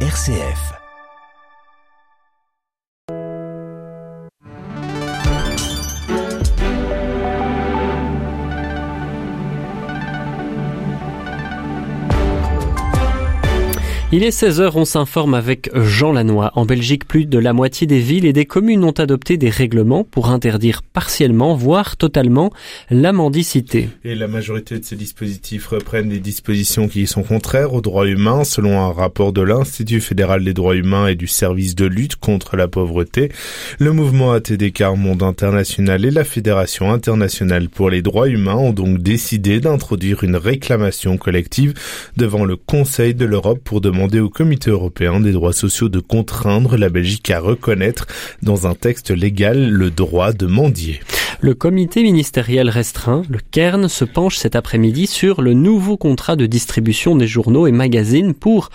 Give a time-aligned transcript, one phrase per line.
[0.00, 0.85] RCF.
[14.12, 16.52] Il est 16h, on s'informe avec Jean Lannoy.
[16.54, 20.04] En Belgique, plus de la moitié des villes et des communes ont adopté des règlements
[20.04, 22.52] pour interdire partiellement, voire totalement,
[22.88, 23.88] la mendicité.
[24.04, 28.44] Et la majorité de ces dispositifs reprennent des dispositions qui sont contraires aux droits humains,
[28.44, 32.56] selon un rapport de l'Institut fédéral des droits humains et du service de lutte contre
[32.56, 33.32] la pauvreté.
[33.80, 38.98] Le mouvement ATDK Monde International et la Fédération internationale pour les droits humains ont donc
[38.98, 41.74] décidé d'introduire une réclamation collective
[42.16, 46.00] devant le Conseil de l'Europe pour demander demander au Comité européen des droits sociaux de
[46.00, 48.06] contraindre la Belgique à reconnaître
[48.42, 51.00] dans un texte légal le droit de mendier.
[51.40, 56.44] Le comité ministériel restreint, le Cairn, se penche cet après-midi sur le nouveau contrat de
[56.44, 58.68] distribution des journaux et magazines pour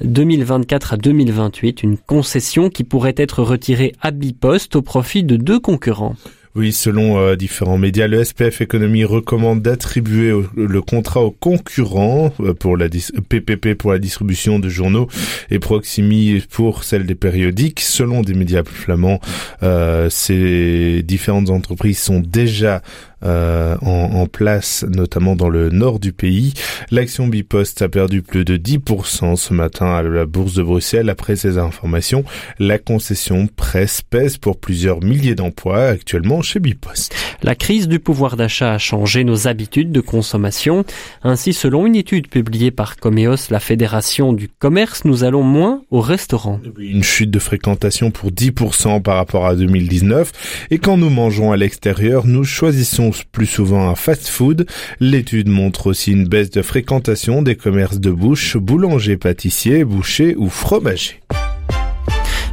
[0.00, 5.60] 2024 à 2028, une concession qui pourrait être retirée à Bipost au profit de deux
[5.60, 6.16] concurrents.
[6.54, 12.52] Oui, selon euh, différents médias, le SPF Économie recommande d'attribuer le contrat aux concurrents euh,
[12.52, 15.08] pour la PPP pour la distribution de journaux
[15.50, 17.80] et Proximi pour celle des périodiques.
[17.80, 19.18] Selon des médias flamands,
[19.62, 22.82] euh, ces différentes entreprises sont déjà
[23.24, 26.54] euh, en, place, notamment dans le nord du pays.
[26.90, 31.10] L'action Bipost a perdu plus de 10% ce matin à la bourse de Bruxelles.
[31.10, 32.24] Après ces informations,
[32.58, 37.14] la concession presse pèse pour plusieurs milliers d'emplois actuellement chez Bipost.
[37.42, 40.84] La crise du pouvoir d'achat a changé nos habitudes de consommation.
[41.22, 46.00] Ainsi, selon une étude publiée par Comeos, la Fédération du commerce, nous allons moins au
[46.00, 46.60] restaurant.
[46.78, 50.32] Une chute de fréquentation pour 10% par rapport à 2019.
[50.70, 54.66] Et quand nous mangeons à l'extérieur, nous choisissons plus souvent un fast-food.
[55.00, 60.48] L'étude montre aussi une baisse de fréquentation des commerces de bouche, boulanger, pâtissier, boucher ou
[60.48, 61.20] fromager.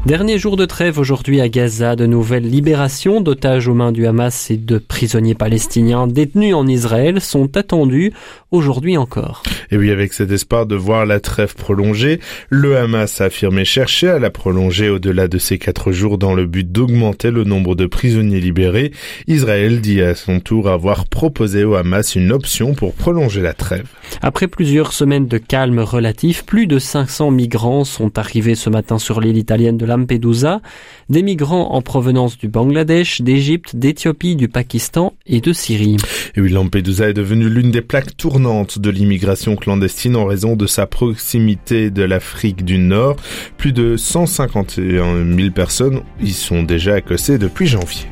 [0.09, 4.49] Dernier jour de trêve aujourd'hui à Gaza, de nouvelles libérations d'otages aux mains du Hamas
[4.49, 8.11] et de prisonniers palestiniens détenus en Israël sont attendues
[8.49, 9.43] aujourd'hui encore.
[9.69, 12.19] Et oui, avec cet espoir de voir la trêve prolongée,
[12.49, 16.47] le Hamas a affirmé chercher à la prolonger au-delà de ces quatre jours dans le
[16.47, 18.91] but d'augmenter le nombre de prisonniers libérés.
[19.27, 23.85] Israël dit à son tour avoir proposé au Hamas une option pour prolonger la trêve.
[24.23, 29.21] Après plusieurs semaines de calme relatif, plus de 500 migrants sont arrivés ce matin sur
[29.21, 30.61] l'île italienne de Lampedusa,
[31.09, 35.97] des migrants en provenance du Bangladesh, d'Égypte, d'Éthiopie, du Pakistan et de Syrie.
[36.35, 40.67] Et oui, Lampedusa est devenue l'une des plaques tournantes de l'immigration clandestine en raison de
[40.67, 43.17] sa proximité de l'Afrique du Nord.
[43.57, 48.07] Plus de 151 000 personnes y sont déjà accossées depuis janvier.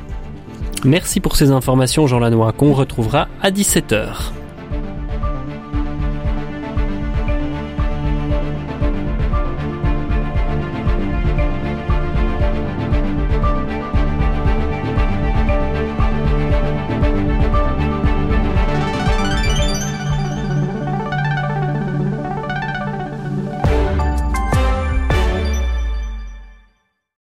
[0.86, 4.32] Merci pour ces informations, Jean Lannoy, qu'on retrouvera à 17h.